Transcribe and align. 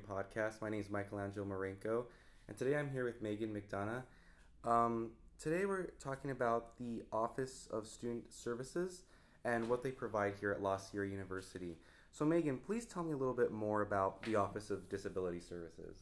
Podcast. 0.00 0.60
My 0.60 0.68
name 0.68 0.80
is 0.80 0.90
Michelangelo 0.90 1.46
Marenko, 1.46 2.04
and 2.48 2.56
today 2.56 2.76
I'm 2.76 2.90
here 2.90 3.04
with 3.04 3.22
Megan 3.22 3.54
McDonough. 3.54 4.02
Um, 4.68 5.10
today 5.38 5.66
we're 5.66 5.86
talking 6.00 6.30
about 6.30 6.76
the 6.78 7.02
Office 7.12 7.68
of 7.72 7.86
Student 7.86 8.32
Services 8.32 9.02
and 9.44 9.68
what 9.68 9.82
they 9.82 9.90
provide 9.90 10.34
here 10.40 10.50
at 10.50 10.62
La 10.62 10.76
Sierra 10.76 11.08
University. 11.08 11.76
So, 12.12 12.24
Megan, 12.24 12.58
please 12.58 12.86
tell 12.86 13.02
me 13.02 13.12
a 13.12 13.16
little 13.16 13.34
bit 13.34 13.52
more 13.52 13.82
about 13.82 14.22
the 14.22 14.36
Office 14.36 14.70
of 14.70 14.88
Disability 14.88 15.40
Services. 15.40 15.98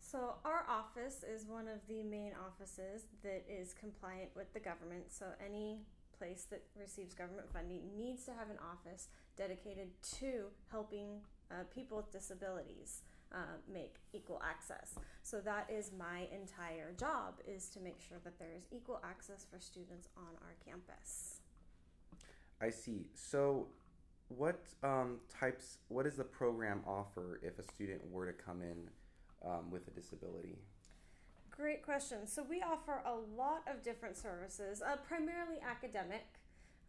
So, 0.00 0.34
our 0.44 0.64
office 0.68 1.24
is 1.24 1.46
one 1.46 1.68
of 1.68 1.80
the 1.88 2.02
main 2.02 2.32
offices 2.46 3.06
that 3.22 3.44
is 3.48 3.74
compliant 3.74 4.30
with 4.34 4.52
the 4.54 4.60
government. 4.60 5.04
So, 5.10 5.26
any 5.44 5.80
place 6.18 6.46
that 6.50 6.62
receives 6.78 7.14
government 7.14 7.48
funding 7.52 7.80
needs 7.96 8.24
to 8.24 8.32
have 8.32 8.48
an 8.48 8.58
office 8.72 9.08
dedicated 9.36 9.88
to 10.20 10.44
helping 10.70 11.20
uh, 11.50 11.64
people 11.74 11.96
with 11.96 12.10
disabilities 12.10 13.02
uh, 13.32 13.38
make 13.72 13.96
equal 14.12 14.40
access. 14.48 14.94
So 15.22 15.40
that 15.40 15.68
is 15.70 15.90
my 15.98 16.28
entire 16.32 16.92
job 16.92 17.40
is 17.46 17.68
to 17.70 17.80
make 17.80 18.00
sure 18.00 18.18
that 18.24 18.38
there 18.38 18.52
is 18.56 18.64
equal 18.70 19.00
access 19.04 19.46
for 19.50 19.58
students 19.58 20.08
on 20.16 20.36
our 20.42 20.54
campus. 20.64 21.40
I 22.60 22.70
see. 22.70 23.06
So, 23.14 23.66
what 24.28 24.60
um, 24.82 25.18
types? 25.28 25.78
What 25.88 26.04
does 26.04 26.16
the 26.16 26.24
program 26.24 26.80
offer 26.86 27.40
if 27.42 27.58
a 27.58 27.62
student 27.62 28.00
were 28.10 28.26
to 28.26 28.32
come 28.32 28.62
in 28.62 28.88
um, 29.46 29.70
with 29.70 29.86
a 29.88 29.90
disability? 29.90 30.56
Great 31.50 31.82
question. 31.82 32.26
So 32.26 32.42
we 32.42 32.62
offer 32.62 33.00
a 33.06 33.14
lot 33.36 33.62
of 33.68 33.82
different 33.84 34.16
services, 34.16 34.82
uh, 34.82 34.96
primarily 34.96 35.58
academic. 35.64 36.26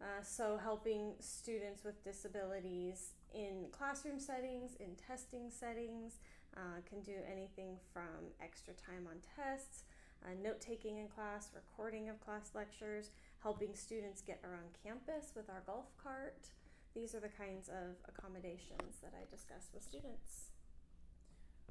Uh, 0.00 0.22
so 0.22 0.58
helping 0.60 1.12
students 1.20 1.84
with 1.84 2.02
disabilities 2.02 3.12
in 3.34 3.66
classroom 3.70 4.18
settings, 4.18 4.76
in 4.80 4.94
testing 4.96 5.50
settings, 5.50 6.18
uh, 6.56 6.80
can 6.88 7.00
do 7.02 7.14
anything 7.30 7.76
from 7.92 8.32
extra 8.42 8.72
time 8.74 9.06
on 9.08 9.16
tests, 9.36 9.84
uh, 10.24 10.30
note 10.42 10.60
taking 10.60 10.98
in 10.98 11.08
class, 11.08 11.50
recording 11.54 12.08
of 12.08 12.18
class 12.20 12.50
lectures, 12.54 13.10
helping 13.42 13.74
students 13.74 14.22
get 14.22 14.40
around 14.44 14.68
campus 14.82 15.32
with 15.36 15.48
our 15.50 15.62
golf 15.66 15.86
cart. 16.02 16.48
These 16.94 17.14
are 17.14 17.20
the 17.20 17.28
kinds 17.28 17.68
of 17.68 17.96
accommodations 18.08 18.96
that 19.02 19.12
I 19.14 19.30
discuss 19.30 19.68
with 19.74 19.82
students. 19.82 20.50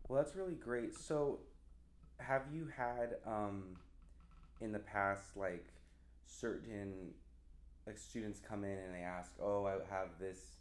Well, 0.08 0.22
that's 0.22 0.36
really 0.36 0.54
great. 0.54 0.96
So, 0.96 1.40
have 2.20 2.44
you 2.54 2.68
had 2.68 3.16
um, 3.26 3.76
in 4.62 4.72
the 4.72 4.80
past 4.80 5.36
like 5.36 5.66
certain 6.28 7.14
like 7.88 7.98
students 7.98 8.40
come 8.40 8.64
in 8.64 8.78
and 8.78 8.94
they 8.94 9.02
ask, 9.02 9.32
"Oh, 9.42 9.66
I 9.66 9.72
have 9.90 10.10
this 10.20 10.58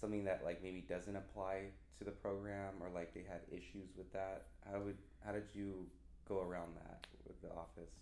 something 0.00 0.24
that 0.24 0.42
like 0.44 0.62
maybe 0.62 0.80
doesn't 0.88 1.16
apply 1.16 1.72
to 1.98 2.04
the 2.04 2.10
program 2.10 2.74
or 2.80 2.88
like 2.94 3.14
they 3.14 3.24
had 3.28 3.40
issues 3.50 3.96
with 3.96 4.12
that?" 4.12 4.46
How 4.70 4.80
would 4.80 4.98
how 5.24 5.32
did 5.32 5.48
you 5.54 5.86
go 6.28 6.42
around 6.42 6.76
that 6.76 7.06
with 7.26 7.40
the 7.42 7.50
office? 7.50 7.92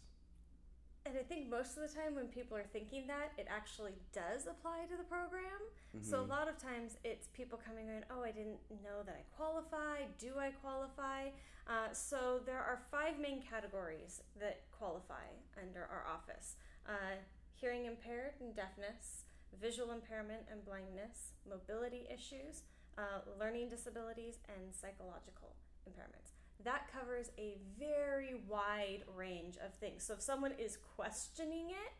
And 1.06 1.18
I 1.18 1.22
think 1.22 1.50
most 1.50 1.76
of 1.76 1.82
the 1.86 1.94
time 1.94 2.14
when 2.14 2.28
people 2.28 2.56
are 2.56 2.64
thinking 2.72 3.06
that, 3.08 3.32
it 3.36 3.46
actually 3.50 3.92
does 4.14 4.46
apply 4.46 4.86
to 4.88 4.96
the 4.96 5.04
program. 5.04 5.60
Mm-hmm. 5.94 6.02
So 6.02 6.22
a 6.22 6.24
lot 6.24 6.48
of 6.48 6.56
times 6.56 6.96
it's 7.04 7.28
people 7.28 7.60
coming 7.60 7.88
in, 7.88 8.06
oh, 8.10 8.24
I 8.24 8.30
didn't 8.30 8.56
know 8.82 9.04
that 9.04 9.14
I 9.14 9.24
qualify. 9.36 10.08
Do 10.18 10.38
I 10.38 10.50
qualify? 10.64 11.28
Uh, 11.68 11.92
so 11.92 12.40
there 12.46 12.58
are 12.58 12.80
five 12.90 13.20
main 13.20 13.42
categories 13.42 14.22
that 14.40 14.62
qualify 14.72 15.28
under 15.60 15.82
our 15.82 16.06
office 16.08 16.56
uh, 16.88 17.16
hearing 17.54 17.86
impaired 17.86 18.32
and 18.40 18.54
deafness, 18.54 19.24
visual 19.60 19.92
impairment 19.92 20.42
and 20.50 20.64
blindness, 20.64 21.32
mobility 21.48 22.06
issues, 22.12 22.62
uh, 22.98 23.20
learning 23.38 23.68
disabilities, 23.68 24.38
and 24.48 24.74
psychological 24.74 25.56
impairments 25.88 26.34
that 26.64 26.90
covers 26.92 27.30
a 27.38 27.56
very 27.78 28.34
wide 28.48 29.02
range 29.14 29.56
of 29.56 29.74
things. 29.74 30.02
So 30.02 30.14
if 30.14 30.22
someone 30.22 30.52
is 30.58 30.78
questioning 30.96 31.70
it, 31.70 31.92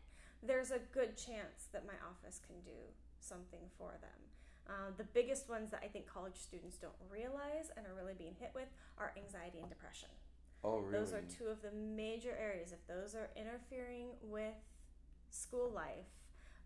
there's 0.43 0.71
a 0.71 0.79
good 0.93 1.17
chance 1.17 1.69
that 1.71 1.85
my 1.85 1.93
office 2.09 2.39
can 2.45 2.55
do 2.63 2.77
something 3.19 3.61
for 3.77 3.91
them. 4.01 4.19
Uh, 4.67 4.91
the 4.97 5.03
biggest 5.03 5.47
ones 5.47 5.69
that 5.71 5.81
I 5.83 5.87
think 5.87 6.07
college 6.07 6.37
students 6.37 6.77
don't 6.77 6.97
realize 7.09 7.69
and 7.77 7.85
are 7.85 7.93
really 7.93 8.15
being 8.17 8.35
hit 8.39 8.51
with 8.55 8.67
are 8.97 9.13
anxiety 9.15 9.59
and 9.59 9.69
depression. 9.69 10.09
Oh, 10.63 10.77
really? 10.77 10.97
Those 10.97 11.13
are 11.13 11.21
two 11.21 11.45
of 11.45 11.61
the 11.61 11.71
major 11.71 12.35
areas. 12.39 12.71
If 12.71 12.85
those 12.87 13.13
are 13.13 13.29
interfering 13.35 14.07
with 14.23 14.57
school 15.29 15.69
life, 15.69 16.09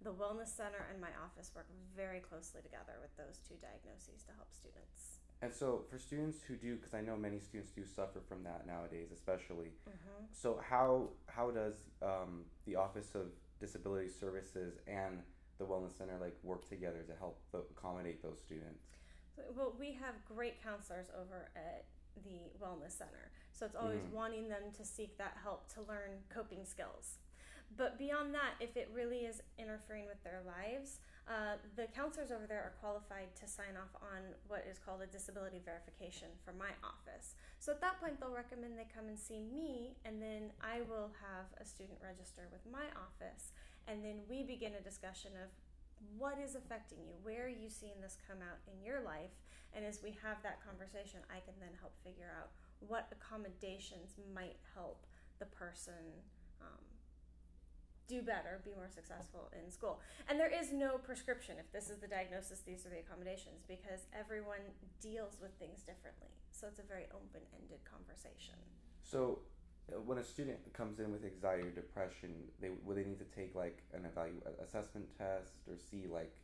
the 0.02 0.12
Wellness 0.12 0.48
Center 0.56 0.88
and 0.92 1.02
my 1.02 1.12
office 1.24 1.52
work 1.56 1.68
very 1.96 2.20
closely 2.20 2.62
together 2.62 2.96
with 3.02 3.16
those 3.18 3.40
two 3.48 3.56
diagnoses 3.60 4.24
to 4.24 4.32
help 4.36 4.48
students. 4.54 5.20
And 5.42 5.54
so, 5.54 5.84
for 5.90 5.98
students 5.98 6.40
who 6.46 6.56
do, 6.56 6.76
because 6.76 6.94
I 6.94 7.02
know 7.02 7.16
many 7.16 7.40
students 7.40 7.72
do 7.72 7.84
suffer 7.86 8.20
from 8.28 8.44
that 8.44 8.68
nowadays, 8.68 9.08
especially. 9.14 9.72
Mm-hmm. 9.88 10.26
So, 10.32 10.60
how 10.68 11.10
how 11.28 11.52
does 11.52 11.76
um, 12.02 12.44
the 12.66 12.76
Office 12.76 13.16
of 13.16 13.32
Disability 13.60 14.10
Services 14.10 14.80
and 14.88 15.24
the 15.58 15.66
Wellness 15.66 15.98
Center 15.98 16.18
like 16.20 16.36
work 16.44 16.68
together 16.68 17.04
to 17.08 17.16
help 17.16 17.40
accommodate 17.54 18.22
those 18.22 18.40
students? 18.40 18.84
Well, 19.56 19.74
we 19.80 19.94
have 19.94 20.16
great 20.28 20.62
counselors 20.62 21.08
over 21.16 21.50
at 21.56 21.86
the 22.26 22.52
Wellness 22.62 22.98
Center, 22.98 23.32
so 23.54 23.66
it's 23.66 23.76
always 23.76 24.00
mm-hmm. 24.00 24.16
wanting 24.16 24.50
them 24.50 24.72
to 24.78 24.84
seek 24.84 25.18
that 25.18 25.38
help 25.42 25.72
to 25.74 25.82
learn 25.88 26.20
coping 26.28 26.66
skills. 26.66 27.20
But 27.78 27.98
beyond 27.98 28.34
that, 28.34 28.58
if 28.60 28.76
it 28.76 28.90
really 28.94 29.30
is 29.30 29.42
interfering 29.58 30.06
with 30.06 30.22
their 30.24 30.42
lives, 30.46 31.00
uh, 31.30 31.62
the 31.78 31.86
counselors 31.94 32.32
over 32.34 32.50
there 32.50 32.66
are 32.66 32.74
qualified 32.82 33.30
to 33.38 33.46
sign 33.46 33.78
off 33.78 33.94
on 34.02 34.34
what 34.50 34.66
is 34.66 34.82
called 34.82 35.06
a 35.06 35.08
disability 35.08 35.62
verification 35.64 36.34
for 36.44 36.52
my 36.58 36.74
office. 36.82 37.38
So 37.60 37.72
at 37.72 37.82
that 37.82 38.02
point, 38.02 38.20
they'll 38.20 38.34
recommend 38.34 38.74
they 38.74 38.90
come 38.90 39.08
and 39.08 39.20
see 39.20 39.46
me, 39.46 39.94
and 40.04 40.18
then 40.18 40.50
I 40.58 40.82
will 40.90 41.14
have 41.22 41.54
a 41.62 41.66
student 41.66 42.02
register 42.02 42.50
with 42.50 42.66
my 42.66 42.90
office, 42.98 43.54
and 43.86 44.04
then 44.04 44.26
we 44.26 44.42
begin 44.42 44.74
a 44.74 44.82
discussion 44.82 45.38
of 45.38 45.54
what 46.18 46.42
is 46.42 46.56
affecting 46.56 47.06
you, 47.06 47.14
where 47.22 47.46
are 47.46 47.54
you 47.62 47.70
seeing 47.70 48.02
this 48.02 48.18
come 48.26 48.42
out 48.42 48.58
in 48.66 48.82
your 48.82 49.06
life, 49.06 49.38
and 49.78 49.86
as 49.86 50.02
we 50.02 50.18
have 50.26 50.42
that 50.42 50.66
conversation, 50.66 51.22
I 51.30 51.46
can 51.46 51.54
then 51.62 51.78
help 51.78 51.94
figure 52.02 52.34
out 52.34 52.50
what 52.82 53.12
accommodations 53.14 54.18
might 54.34 54.58
help 54.74 55.06
the 55.38 55.46
person 55.46 56.26
um, 56.62 56.82
do 58.10 58.26
better, 58.26 58.60
be 58.66 58.74
more 58.74 58.90
successful 58.90 59.54
in 59.54 59.70
school. 59.70 60.02
And 60.28 60.40
there 60.40 60.50
is 60.50 60.74
no 60.74 60.98
prescription 60.98 61.56
if 61.62 61.72
this 61.72 61.90
is 61.94 62.00
the 62.02 62.10
diagnosis, 62.10 62.66
these 62.66 62.86
are 62.86 62.90
the 62.90 63.00
accommodations, 63.00 63.62
because 63.70 64.10
everyone 64.18 64.66
deals 65.00 65.38
with 65.40 65.54
things 65.62 65.86
differently. 65.86 66.34
So 66.52 66.68
it's 66.68 66.82
a 66.82 66.90
very 66.90 67.06
open 67.14 67.46
ended 67.54 67.86
conversation. 67.86 68.58
So 69.06 69.46
uh, 69.88 70.02
when 70.02 70.18
a 70.18 70.24
student 70.24 70.58
comes 70.74 71.00
in 71.00 71.12
with 71.14 71.24
anxiety 71.24 71.70
or 71.70 71.72
depression, 71.72 72.34
they 72.60 72.72
will 72.84 72.96
they 72.96 73.06
need 73.06 73.20
to 73.20 73.30
take 73.30 73.54
like 73.54 73.86
an 73.94 74.10
evaluation 74.10 74.58
assessment 74.66 75.06
test 75.18 75.54
or 75.70 75.78
see 75.78 76.10
like 76.10 76.36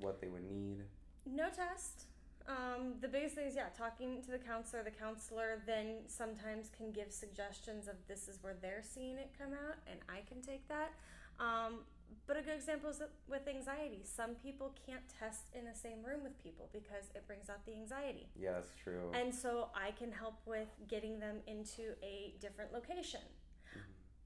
what 0.00 0.20
they 0.20 0.28
would 0.28 0.44
need? 0.44 0.84
No 1.26 1.48
test. 1.48 2.04
Um, 2.48 2.94
the 3.02 3.08
biggest 3.08 3.34
thing 3.34 3.46
is, 3.46 3.54
yeah, 3.54 3.68
talking 3.76 4.22
to 4.22 4.30
the 4.30 4.38
counselor. 4.38 4.82
The 4.82 4.90
counselor 4.90 5.62
then 5.66 5.98
sometimes 6.06 6.70
can 6.74 6.90
give 6.92 7.12
suggestions 7.12 7.88
of 7.88 7.96
this 8.08 8.26
is 8.26 8.38
where 8.42 8.54
they're 8.60 8.82
seeing 8.82 9.18
it 9.18 9.30
come 9.38 9.52
out, 9.52 9.76
and 9.90 10.00
I 10.08 10.20
can 10.26 10.40
take 10.40 10.66
that. 10.68 10.92
Um, 11.38 11.80
but 12.26 12.38
a 12.38 12.42
good 12.42 12.54
example 12.54 12.88
is 12.88 13.02
with 13.28 13.46
anxiety. 13.46 14.00
Some 14.02 14.34
people 14.34 14.74
can't 14.86 15.02
test 15.20 15.48
in 15.54 15.64
the 15.64 15.74
same 15.74 16.02
room 16.02 16.22
with 16.22 16.42
people 16.42 16.68
because 16.72 17.10
it 17.14 17.26
brings 17.26 17.50
out 17.50 17.64
the 17.66 17.72
anxiety. 17.72 18.28
Yeah, 18.34 18.52
that's 18.52 18.72
true. 18.82 19.12
And 19.12 19.34
so 19.34 19.68
I 19.74 19.90
can 19.92 20.10
help 20.10 20.40
with 20.46 20.68
getting 20.88 21.20
them 21.20 21.36
into 21.46 21.94
a 22.02 22.34
different 22.40 22.72
location. 22.72 23.20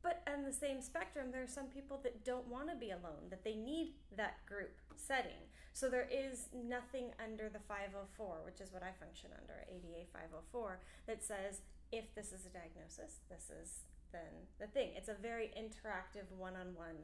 But 0.02 0.22
on 0.26 0.44
the 0.44 0.52
same 0.52 0.80
spectrum, 0.80 1.30
there 1.30 1.42
are 1.42 1.46
some 1.46 1.66
people 1.66 2.00
that 2.02 2.24
don't 2.24 2.48
want 2.48 2.68
to 2.70 2.76
be 2.76 2.90
alone, 2.90 3.30
that 3.30 3.44
they 3.44 3.54
need 3.54 3.94
that 4.16 4.44
group 4.46 4.74
setting. 4.96 5.46
So 5.72 5.88
there 5.88 6.08
is 6.10 6.48
nothing 6.52 7.12
under 7.22 7.48
the 7.48 7.60
504, 7.60 8.42
which 8.44 8.60
is 8.60 8.72
what 8.72 8.82
I 8.82 8.90
function 8.98 9.30
under, 9.40 9.64
ADA 9.68 10.06
504, 10.12 10.80
that 11.06 11.22
says 11.22 11.62
if 11.92 12.14
this 12.14 12.32
is 12.32 12.46
a 12.46 12.50
diagnosis, 12.50 13.20
this 13.30 13.50
is 13.50 13.84
then 14.12 14.46
the 14.60 14.66
thing. 14.66 14.90
It's 14.96 15.08
a 15.08 15.14
very 15.14 15.50
interactive 15.56 16.30
one 16.36 16.54
on 16.54 16.74
one 16.74 16.96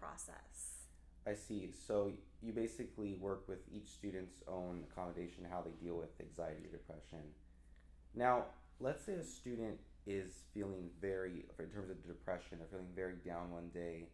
process. 0.00 0.88
I 1.26 1.34
see. 1.34 1.70
So 1.86 2.12
you 2.42 2.52
basically 2.52 3.14
work 3.14 3.46
with 3.46 3.60
each 3.70 3.88
student's 3.88 4.42
own 4.48 4.84
accommodation, 4.90 5.46
how 5.48 5.62
they 5.62 5.70
deal 5.84 5.96
with 5.96 6.10
anxiety 6.20 6.66
or 6.66 6.72
depression. 6.72 7.22
Now, 8.14 8.46
let's 8.80 9.04
say 9.04 9.14
a 9.14 9.24
student 9.24 9.78
is 10.06 10.44
feeling 10.52 10.90
very, 11.00 11.46
in 11.58 11.68
terms 11.68 11.90
of 11.90 12.06
depression, 12.06 12.58
they're 12.58 12.68
feeling 12.68 12.92
very 12.94 13.16
down 13.24 13.50
one 13.50 13.70
day 13.72 14.08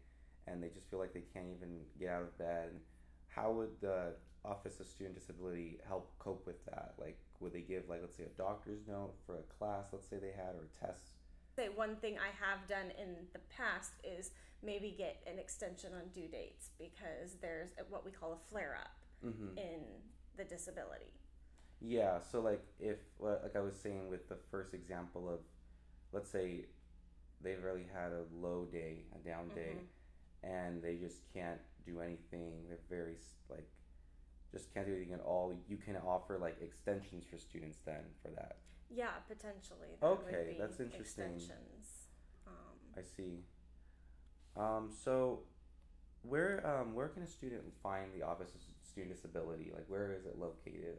and 0.46 0.62
they 0.62 0.68
just 0.68 0.90
feel 0.90 0.98
like 0.98 1.12
they 1.12 1.24
can't 1.32 1.46
even 1.54 1.80
get 1.98 2.08
out 2.08 2.22
of 2.22 2.38
bed. 2.38 2.70
How 3.28 3.52
would 3.52 3.80
the 3.80 4.14
Office 4.44 4.80
of 4.80 4.86
Student 4.86 5.14
Disability 5.14 5.78
help 5.86 6.10
cope 6.18 6.46
with 6.46 6.64
that? 6.66 6.94
Like, 6.98 7.18
would 7.40 7.52
they 7.52 7.60
give, 7.60 7.88
like, 7.88 8.00
let's 8.00 8.16
say, 8.16 8.24
a 8.24 8.38
doctor's 8.38 8.80
note 8.88 9.14
for 9.26 9.36
a 9.36 9.42
class, 9.58 9.86
let's 9.92 10.08
say 10.08 10.16
they 10.16 10.32
had, 10.34 10.54
or 10.54 10.64
a 10.64 10.86
test? 10.86 11.12
Say 11.54 11.68
one 11.74 11.96
thing 11.96 12.16
I 12.18 12.30
have 12.44 12.66
done 12.68 12.92
in 12.98 13.16
the 13.32 13.40
past 13.54 13.92
is 14.04 14.30
maybe 14.62 14.94
get 14.96 15.22
an 15.30 15.38
extension 15.38 15.92
on 15.92 16.08
due 16.12 16.28
dates 16.28 16.70
because 16.78 17.36
there's 17.40 17.70
what 17.90 18.04
we 18.04 18.10
call 18.10 18.32
a 18.32 18.50
flare 18.50 18.76
up 18.80 18.96
mm-hmm. 19.24 19.56
in 19.58 19.80
the 20.36 20.44
disability. 20.44 21.12
Yeah, 21.80 22.18
so 22.18 22.40
like 22.40 22.64
if 22.80 22.98
like 23.20 23.54
I 23.54 23.60
was 23.60 23.74
saying 23.76 24.08
with 24.08 24.28
the 24.28 24.36
first 24.50 24.74
example 24.74 25.28
of 25.28 25.40
let's 26.12 26.30
say 26.30 26.66
they've 27.40 27.62
really 27.62 27.86
had 27.92 28.12
a 28.12 28.24
low 28.34 28.66
day, 28.70 29.04
a 29.14 29.28
down 29.28 29.48
day, 29.48 29.76
mm-hmm. 29.76 30.54
and 30.54 30.82
they 30.82 30.96
just 30.96 31.22
can't 31.32 31.60
do 31.86 32.00
anything. 32.00 32.52
They're 32.68 32.78
very 32.88 33.16
like 33.48 33.68
just 34.52 34.72
can't 34.72 34.86
do 34.86 34.94
anything 34.94 35.12
at 35.12 35.20
all. 35.20 35.54
You 35.68 35.76
can 35.76 35.96
offer 35.96 36.38
like 36.38 36.56
extensions 36.60 37.24
for 37.30 37.38
students 37.38 37.78
then 37.84 38.02
for 38.22 38.30
that. 38.30 38.58
Yeah, 38.90 39.10
potentially. 39.28 39.98
okay, 40.02 40.56
that's 40.58 40.80
interesting. 40.80 41.34
Extensions. 41.34 42.08
Um, 42.46 42.52
I 42.96 43.02
see. 43.02 43.44
Um, 44.56 44.90
so, 44.90 45.40
where 46.22 46.66
um, 46.66 46.94
where 46.94 47.08
can 47.08 47.22
a 47.22 47.26
student 47.26 47.62
find 47.82 48.06
the 48.14 48.24
Office 48.24 48.54
of 48.54 48.60
Student 48.82 49.14
Disability? 49.14 49.70
Like, 49.74 49.84
where 49.88 50.12
is 50.12 50.24
it 50.24 50.38
located? 50.38 50.96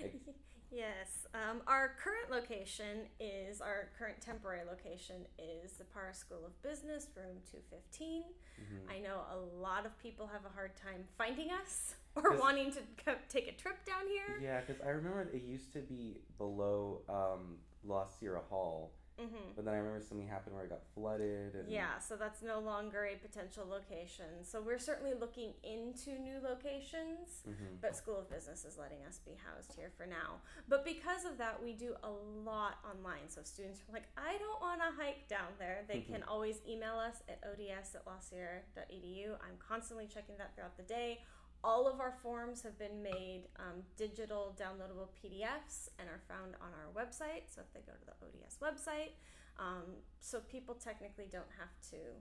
Like, 0.00 0.14
yes, 0.74 1.26
um, 1.34 1.62
our 1.66 1.94
current 2.02 2.30
location 2.30 3.06
is 3.20 3.60
our 3.60 3.88
current 3.98 4.20
temporary 4.20 4.62
location 4.68 5.16
is 5.38 5.72
the 5.72 5.84
Zapara 5.84 6.14
School 6.14 6.44
of 6.44 6.60
Business, 6.62 7.08
room 7.16 7.36
two 7.50 7.58
fifteen. 7.70 8.22
Mm-hmm. 8.60 8.90
I 8.90 8.98
know 8.98 9.20
a 9.32 9.60
lot 9.60 9.86
of 9.86 9.96
people 9.98 10.28
have 10.32 10.44
a 10.44 10.54
hard 10.54 10.72
time 10.76 11.04
finding 11.16 11.50
us 11.50 11.94
or 12.16 12.36
wanting 12.36 12.72
to 12.72 12.80
take 13.28 13.48
a 13.48 13.52
trip 13.52 13.84
down 13.84 14.06
here. 14.08 14.40
Yeah, 14.42 14.60
because 14.60 14.82
I 14.82 14.90
remember 14.90 15.22
it 15.32 15.42
used 15.42 15.72
to 15.74 15.80
be 15.80 16.18
below 16.38 17.02
um, 17.08 17.58
La 17.84 18.06
Sierra 18.06 18.42
Hall 18.50 18.92
Mm-hmm. 19.20 19.54
But 19.54 19.64
then 19.64 19.74
I 19.74 19.78
remember 19.78 20.00
something 20.00 20.26
happened 20.26 20.56
where 20.56 20.64
it 20.64 20.70
got 20.70 20.82
flooded. 20.94 21.54
yeah, 21.68 21.98
so 21.98 22.16
that's 22.16 22.42
no 22.42 22.58
longer 22.58 23.06
a 23.06 23.16
potential 23.16 23.64
location. 23.68 24.42
So 24.42 24.60
we're 24.60 24.78
certainly 24.78 25.12
looking 25.18 25.52
into 25.62 26.18
new 26.18 26.38
locations, 26.42 27.46
mm-hmm. 27.48 27.78
but 27.80 27.94
School 27.96 28.18
of 28.18 28.28
Business 28.28 28.64
is 28.64 28.76
letting 28.76 29.04
us 29.06 29.20
be 29.24 29.32
housed 29.46 29.74
here 29.76 29.90
for 29.96 30.06
now. 30.06 30.42
But 30.68 30.84
because 30.84 31.24
of 31.24 31.38
that, 31.38 31.62
we 31.62 31.74
do 31.74 31.94
a 32.02 32.10
lot 32.10 32.78
online. 32.84 33.28
So 33.28 33.42
students 33.44 33.80
are 33.88 33.92
like, 33.92 34.08
I 34.16 34.36
don't 34.38 34.60
want 34.60 34.80
to 34.80 34.90
hike 35.00 35.28
down 35.28 35.54
there. 35.58 35.84
They 35.86 35.98
mm-hmm. 35.98 36.12
can 36.14 36.22
always 36.24 36.58
email 36.68 36.96
us 36.98 37.22
at 37.28 37.38
ods 37.46 37.94
at 37.94 38.04
lasierra.edu. 38.04 39.30
I'm 39.34 39.58
constantly 39.58 40.08
checking 40.12 40.36
that 40.38 40.54
throughout 40.54 40.76
the 40.76 40.82
day 40.82 41.20
all 41.64 41.88
of 41.88 41.98
our 41.98 42.12
forms 42.22 42.60
have 42.60 42.78
been 42.78 43.02
made 43.02 43.48
um, 43.56 43.80
digital 43.96 44.54
downloadable 44.60 45.08
PDFs 45.16 45.88
and 45.98 46.12
are 46.12 46.20
found 46.28 46.52
on 46.60 46.68
our 46.76 46.92
website. 46.92 47.48
So 47.48 47.64
if 47.64 47.72
they 47.72 47.80
go 47.80 47.96
to 47.96 48.04
the 48.04 48.16
ODS 48.20 48.60
website, 48.60 49.16
um, 49.56 49.96
so 50.20 50.44
people 50.44 50.76
technically 50.76 51.24
don't 51.32 51.48
have 51.56 51.72
to 51.88 52.12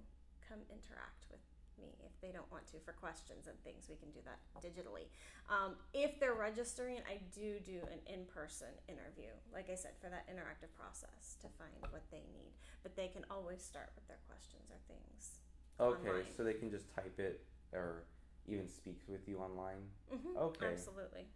come 0.47 0.63
interact 0.71 1.27
with 1.27 1.43
me 1.75 1.91
if 2.07 2.15
they 2.23 2.31
don't 2.31 2.47
want 2.55 2.63
to 2.71 2.79
for 2.87 2.95
questions 2.95 3.51
and 3.51 3.59
things. 3.67 3.91
We 3.91 3.99
can 3.99 4.15
do 4.15 4.23
that 4.23 4.39
digitally. 4.63 5.11
Um, 5.51 5.75
if 5.91 6.23
they're 6.23 6.39
registering, 6.39 7.03
I 7.03 7.19
do 7.35 7.59
do 7.59 7.83
an 7.91 7.99
in-person 8.07 8.71
interview, 8.87 9.35
like 9.51 9.67
I 9.67 9.75
said, 9.75 9.99
for 9.99 10.07
that 10.07 10.23
interactive 10.31 10.71
process 10.79 11.35
to 11.43 11.51
find 11.59 11.75
what 11.91 12.07
they 12.15 12.23
need. 12.31 12.55
But 12.79 12.95
they 12.95 13.11
can 13.11 13.27
always 13.27 13.59
start 13.59 13.91
with 13.99 14.07
their 14.07 14.23
questions 14.31 14.71
or 14.71 14.79
things. 14.87 15.43
Okay, 15.83 16.23
online. 16.23 16.31
so 16.31 16.47
they 16.47 16.55
can 16.55 16.71
just 16.71 16.87
type 16.95 17.19
it 17.19 17.43
or 17.73 18.05
even 18.47 18.67
speaks 18.67 19.07
with 19.07 19.27
you 19.27 19.39
online? 19.39 19.83
Mm-hmm, 20.13 20.37
okay. 20.37 20.73
Absolutely. 20.73 21.27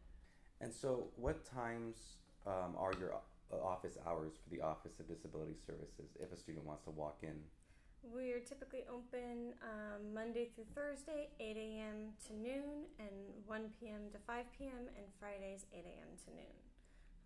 And 0.62 0.74
so, 0.74 1.08
what 1.16 1.46
times 1.46 2.18
um, 2.46 2.76
are 2.78 2.94
your 3.00 3.14
uh, 3.16 3.64
office 3.64 3.98
hours 4.08 4.34
for 4.44 4.50
the 4.50 4.62
Office 4.62 5.00
of 5.00 5.08
Disability 5.08 5.56
Services 5.66 6.18
if 6.20 6.32
a 6.32 6.38
student 6.38 6.66
wants 6.66 6.84
to 6.86 6.92
walk 6.92 7.20
in? 7.22 7.38
We're 8.04 8.40
typically 8.40 8.84
open 8.90 9.54
um, 9.62 10.14
Monday 10.14 10.50
through 10.56 10.66
Thursday, 10.74 11.30
8 11.40 11.58
a.m. 11.58 12.14
to 12.28 12.34
noon, 12.34 12.88
and 13.00 13.12
1 13.46 13.62
p.m. 13.80 14.10
to 14.14 14.18
5 14.26 14.46
p.m., 14.58 14.88
and 14.96 15.06
Fridays, 15.20 15.66
8 15.74 15.84
a.m. 15.84 16.12
to 16.26 16.32
noon. 16.32 16.58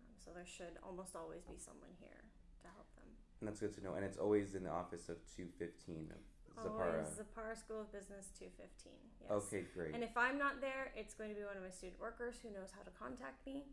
Um, 0.00 0.12
so 0.18 0.30
there 0.34 0.46
should 0.46 0.80
almost 0.82 1.14
always 1.14 1.42
be 1.44 1.56
someone 1.58 1.92
here 2.00 2.24
to 2.62 2.68
help 2.74 2.88
them. 2.96 3.06
And 3.40 3.48
that's 3.48 3.60
good 3.60 3.74
to 3.74 3.84
know. 3.84 3.94
And 3.94 4.04
it's 4.04 4.18
always 4.18 4.54
in 4.54 4.64
the 4.64 4.70
office 4.70 5.08
of 5.08 5.16
215 5.36 6.10
Zapara. 6.58 6.92
Always 6.92 7.08
Zapara 7.08 7.56
School 7.56 7.80
of 7.80 7.92
Business 7.92 8.30
215. 8.38 8.92
Yes. 9.20 9.30
Okay, 9.30 9.64
great. 9.74 9.94
And 9.94 10.02
if 10.02 10.16
I'm 10.16 10.38
not 10.38 10.60
there, 10.60 10.92
it's 10.96 11.14
going 11.14 11.30
to 11.30 11.36
be 11.36 11.44
one 11.44 11.56
of 11.56 11.62
my 11.62 11.70
student 11.70 12.00
workers 12.00 12.36
who 12.42 12.50
knows 12.50 12.70
how 12.74 12.82
to 12.82 12.90
contact 12.98 13.46
me. 13.46 13.64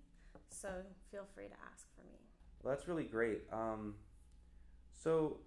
So 0.49 0.69
feel 1.11 1.25
free 1.35 1.45
to 1.45 1.57
ask 1.71 1.85
for 1.95 2.03
me. 2.03 2.19
Well, 2.61 2.75
that's 2.75 2.87
really 2.87 3.03
great. 3.03 3.41
Um, 3.51 3.95
so, 4.91 5.37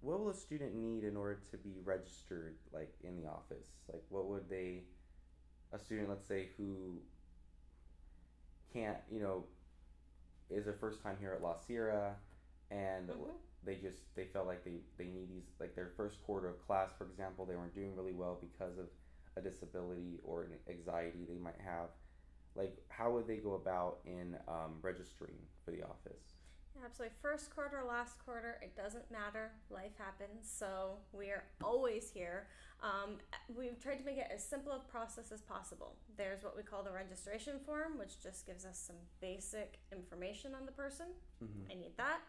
what 0.00 0.20
will 0.20 0.30
a 0.30 0.34
student 0.34 0.74
need 0.74 1.04
in 1.04 1.16
order 1.16 1.40
to 1.50 1.56
be 1.58 1.74
registered, 1.84 2.56
like 2.72 2.92
in 3.04 3.16
the 3.16 3.28
office? 3.28 3.68
Like, 3.92 4.02
what 4.08 4.26
would 4.28 4.48
they, 4.48 4.84
a 5.72 5.78
student, 5.78 6.08
let's 6.08 6.26
say, 6.26 6.48
who 6.56 6.98
can't, 8.72 8.96
you 9.10 9.20
know, 9.20 9.44
is 10.50 10.64
their 10.64 10.74
first 10.74 11.02
time 11.02 11.16
here 11.20 11.32
at 11.32 11.42
La 11.42 11.54
Sierra, 11.66 12.16
and 12.70 13.08
mm-hmm 13.08 13.30
they 13.64 13.76
just 13.76 13.98
they 14.16 14.24
felt 14.24 14.46
like 14.46 14.64
they 14.64 14.80
they 14.98 15.04
need 15.04 15.30
these 15.30 15.46
like 15.60 15.74
their 15.74 15.92
first 15.96 16.22
quarter 16.22 16.48
of 16.48 16.64
class 16.66 16.90
for 16.96 17.04
example 17.06 17.46
they 17.46 17.56
weren't 17.56 17.74
doing 17.74 17.94
really 17.94 18.12
well 18.12 18.38
because 18.40 18.78
of 18.78 18.86
a 19.36 19.40
disability 19.40 20.18
or 20.24 20.44
an 20.44 20.50
anxiety 20.68 21.24
they 21.28 21.38
might 21.38 21.60
have. 21.64 21.88
Like 22.54 22.76
how 22.88 23.10
would 23.12 23.26
they 23.26 23.36
go 23.36 23.54
about 23.54 23.98
in 24.04 24.36
um, 24.48 24.74
registering 24.82 25.36
for 25.64 25.70
the 25.70 25.82
office? 25.82 26.34
Absolutely. 26.84 27.14
First 27.22 27.54
quarter 27.54 27.82
last 27.86 28.18
quarter 28.24 28.58
it 28.62 28.76
doesn't 28.76 29.10
matter. 29.10 29.52
Life 29.70 29.96
happens 29.96 30.50
so 30.52 30.96
we 31.12 31.26
are 31.26 31.44
always 31.62 32.10
here. 32.10 32.48
Um, 32.82 33.18
we've 33.56 33.80
tried 33.80 34.00
to 34.00 34.04
make 34.04 34.18
it 34.18 34.26
as 34.34 34.44
simple 34.44 34.72
a 34.72 34.80
process 34.90 35.30
as 35.30 35.40
possible. 35.40 35.94
There's 36.18 36.42
what 36.42 36.56
we 36.56 36.64
call 36.64 36.82
the 36.82 36.90
registration 36.90 37.60
form 37.64 37.96
which 37.96 38.20
just 38.20 38.44
gives 38.44 38.64
us 38.64 38.82
some 38.84 38.96
basic 39.20 39.78
information 39.92 40.54
on 40.54 40.66
the 40.66 40.72
person. 40.72 41.06
Mm-hmm. 41.42 41.72
i 41.72 41.74
need 41.74 41.96
that 41.96 42.20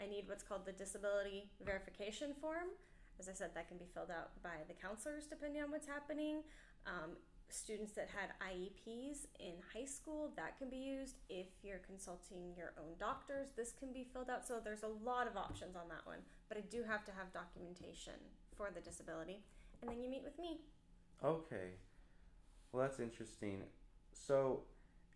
I 0.00 0.06
need 0.06 0.24
what's 0.28 0.42
called 0.42 0.66
the 0.66 0.72
disability 0.72 1.50
verification 1.64 2.34
form. 2.40 2.74
As 3.18 3.28
I 3.28 3.32
said, 3.32 3.50
that 3.54 3.68
can 3.68 3.78
be 3.78 3.86
filled 3.94 4.10
out 4.10 4.42
by 4.42 4.64
the 4.68 4.74
counselors 4.74 5.24
depending 5.26 5.62
on 5.62 5.70
what's 5.70 5.86
happening. 5.86 6.42
Um, 6.86 7.16
students 7.48 7.92
that 7.92 8.08
had 8.10 8.34
IEPs 8.42 9.26
in 9.38 9.54
high 9.72 9.86
school, 9.86 10.32
that 10.36 10.58
can 10.58 10.68
be 10.68 10.76
used. 10.76 11.16
If 11.28 11.46
you're 11.62 11.78
consulting 11.78 12.54
your 12.56 12.72
own 12.78 12.94
doctors, 12.98 13.48
this 13.56 13.72
can 13.72 13.92
be 13.92 14.04
filled 14.12 14.30
out. 14.30 14.46
So 14.46 14.60
there's 14.62 14.82
a 14.82 14.92
lot 15.04 15.26
of 15.26 15.36
options 15.36 15.76
on 15.76 15.88
that 15.88 16.04
one. 16.04 16.18
But 16.48 16.58
I 16.58 16.62
do 16.68 16.82
have 16.82 17.04
to 17.04 17.12
have 17.12 17.32
documentation 17.32 18.18
for 18.56 18.70
the 18.74 18.80
disability. 18.80 19.40
And 19.80 19.90
then 19.90 20.00
you 20.00 20.10
meet 20.10 20.24
with 20.24 20.38
me. 20.38 20.60
Okay. 21.24 21.78
Well, 22.72 22.82
that's 22.82 23.00
interesting. 23.00 23.62
So 24.12 24.62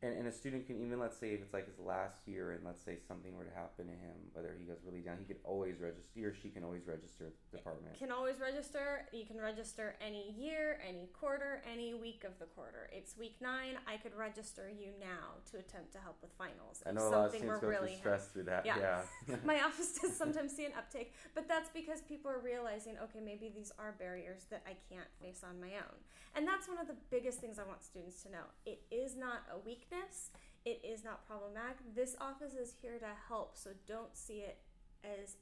and, 0.03 0.17
and 0.17 0.27
a 0.27 0.33
student 0.33 0.67
can 0.67 0.81
even 0.81 0.99
let's 0.99 1.17
say 1.17 1.33
if 1.33 1.41
it's 1.41 1.53
like 1.53 1.67
his 1.67 1.79
last 1.79 2.27
year 2.27 2.53
and 2.53 2.65
let's 2.65 2.83
say 2.83 2.97
something 3.07 3.37
were 3.37 3.45
to 3.45 3.55
happen 3.55 3.87
to 3.87 3.93
him 3.93 4.17
whether 4.33 4.57
he 4.59 4.65
goes 4.65 4.79
really 4.85 5.01
down 5.01 5.17
he 5.19 5.25
could 5.25 5.41
always 5.45 5.79
register 5.81 6.09
he 6.15 6.25
or 6.25 6.35
she 6.35 6.49
can 6.49 6.65
always 6.65 6.87
register 6.87 7.27
at 7.27 7.33
the 7.53 7.59
department. 7.59 7.99
can 7.99 8.11
always 8.11 8.41
register 8.41 9.07
you 9.13 9.25
can 9.27 9.39
register 9.41 9.95
any 10.05 10.33
year 10.39 10.81
any 10.87 11.09
quarter 11.13 11.63
any 11.71 11.95
week 11.95 12.25
of 12.25 12.39
the 12.39 12.47
quarter. 12.47 12.89
It's 12.93 13.17
week 13.17 13.37
nine 13.41 13.77
i 13.87 13.97
could 13.97 14.15
register 14.17 14.71
you 14.71 14.93
now 14.99 15.41
to 15.51 15.59
attempt 15.59 15.93
to 15.93 15.99
help 15.99 16.17
with 16.23 16.33
finals 16.39 16.83
i 16.87 16.93
know 16.93 17.09
a 17.09 17.11
lot 17.11 17.27
of 17.27 17.35
students 17.35 17.61
go 17.61 17.69
really 17.69 17.97
stress 17.97 18.29
through 18.29 18.45
that 18.45 18.65
yeah, 18.65 19.03
yeah. 19.29 19.37
my 19.45 19.61
office 19.67 19.99
does 20.01 20.17
sometimes 20.17 20.55
see 20.55 20.65
an 20.65 20.73
uptake 20.77 21.15
but 21.35 21.47
that's 21.49 21.71
because 21.71 22.01
people 22.03 22.31
are 22.31 22.41
realizing 22.41 22.97
okay 23.03 23.21
maybe 23.21 23.53
these 23.55 23.73
are 23.79 23.95
barriers 23.99 24.47
that 24.51 24.63
i 24.67 24.75
can't 24.89 25.09
face 25.21 25.43
on 25.45 25.61
my 25.61 25.77
own. 25.77 25.99
And 26.37 26.47
that's 26.47 26.69
one 26.69 26.79
of 26.79 26.87
the 26.87 26.97
biggest 27.11 27.41
things 27.41 27.59
i 27.59 27.65
want 27.65 27.83
students 27.83 28.23
to 28.23 28.31
know. 28.31 28.47
It 28.65 28.83
is 28.91 29.17
not 29.17 29.43
a 29.53 29.59
weakness 29.59 29.90
weakness. 29.91 30.31
It 30.65 30.81
is 30.85 31.05
not 31.05 31.27
problematic. 31.27 31.79
This 31.95 32.17
office 32.21 32.55
is 32.55 32.75
here 32.81 32.99
to 32.99 33.13
help, 33.29 33.57
so 33.57 33.71
don't 33.87 34.17
see 34.17 34.45
it 34.45 34.59
as 35.05 35.37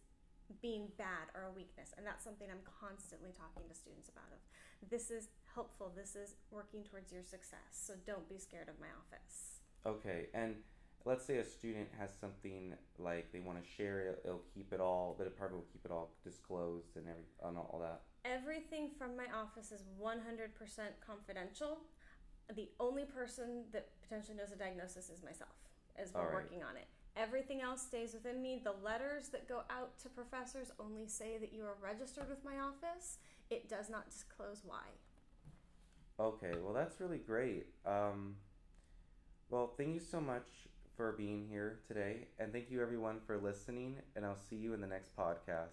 being 0.62 0.88
bad 0.96 1.28
or 1.34 1.50
a 1.50 1.52
weakness. 1.52 1.92
And 1.96 2.06
that's 2.06 2.24
something 2.24 2.48
I'm 2.50 2.64
constantly 2.64 3.30
talking 3.36 3.68
to 3.68 3.74
students 3.74 4.08
about 4.08 4.32
of 4.32 4.40
this 4.90 5.10
is 5.10 5.28
helpful. 5.54 5.92
This 5.94 6.14
is 6.14 6.36
working 6.50 6.84
towards 6.84 7.12
your 7.12 7.24
success. 7.24 7.72
So 7.72 7.94
don't 8.06 8.28
be 8.28 8.38
scared 8.38 8.68
of 8.68 8.78
my 8.80 8.86
office. 8.94 9.60
Okay. 9.84 10.28
And 10.32 10.54
let's 11.04 11.24
say 11.24 11.38
a 11.38 11.44
student 11.44 11.88
has 11.98 12.10
something 12.20 12.74
like 12.98 13.32
they 13.32 13.40
want 13.40 13.62
to 13.62 13.68
share 13.68 14.00
it, 14.00 14.22
it'll 14.24 14.42
keep 14.54 14.72
it 14.72 14.80
all, 14.80 15.16
the 15.18 15.24
department 15.24 15.62
will 15.62 15.72
keep 15.72 15.84
it 15.84 15.90
all 15.90 16.10
disclosed 16.22 16.96
and 16.96 17.06
every 17.08 17.24
and 17.44 17.58
all 17.58 17.80
that. 17.82 18.02
Everything 18.24 18.90
from 18.98 19.16
my 19.16 19.26
office 19.34 19.72
is 19.72 19.82
100% 20.00 20.18
confidential 21.04 21.78
the 22.54 22.68
only 22.80 23.04
person 23.04 23.64
that 23.72 23.88
potentially 24.02 24.36
knows 24.36 24.52
a 24.52 24.56
diagnosis 24.56 25.10
is 25.10 25.22
myself 25.22 25.50
as 25.96 26.12
we're 26.14 26.22
right. 26.22 26.32
working 26.32 26.62
on 26.62 26.76
it. 26.76 26.86
Everything 27.16 27.60
else 27.60 27.82
stays 27.82 28.14
within 28.14 28.40
me. 28.40 28.60
The 28.62 28.74
letters 28.84 29.28
that 29.30 29.48
go 29.48 29.62
out 29.70 29.98
to 30.00 30.08
professors 30.08 30.70
only 30.78 31.06
say 31.06 31.36
that 31.38 31.52
you 31.52 31.64
are 31.64 31.76
registered 31.82 32.28
with 32.28 32.44
my 32.44 32.58
office. 32.60 33.18
It 33.50 33.68
does 33.68 33.90
not 33.90 34.08
disclose 34.10 34.62
why. 34.64 34.84
Okay 36.20 36.52
well 36.62 36.72
that's 36.72 37.00
really 37.00 37.18
great. 37.18 37.66
Um, 37.86 38.36
well 39.50 39.72
thank 39.76 39.94
you 39.94 40.00
so 40.00 40.20
much 40.20 40.48
for 40.98 41.12
being 41.12 41.46
here 41.48 41.78
today 41.86 42.26
and 42.40 42.52
thank 42.52 42.70
you 42.72 42.82
everyone 42.82 43.20
for 43.24 43.38
listening 43.38 43.94
and 44.16 44.26
i'll 44.26 44.36
see 44.50 44.56
you 44.56 44.74
in 44.74 44.80
the 44.80 44.86
next 44.86 45.16
podcast 45.16 45.68